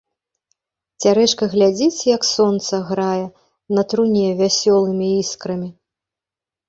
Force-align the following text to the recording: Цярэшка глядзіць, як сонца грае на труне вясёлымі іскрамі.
Цярэшка 1.03 1.47
глядзіць, 1.53 2.01
як 2.15 2.25
сонца 2.29 2.75
грае 2.89 3.21
на 3.79 3.87
труне 3.93 4.27
вясёлымі 4.41 5.07
іскрамі. 5.23 5.69